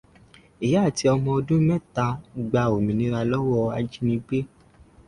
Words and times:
Ìyá 0.65 0.79
àti 0.87 1.03
ọmọ 1.13 1.29
ọdún 1.39 1.61
mẹ́ta 1.69 2.05
gba 2.47 2.61
òmìnira 2.75 3.19
lọ́wọ́ 3.31 3.71
ajínigbé. 3.77 4.39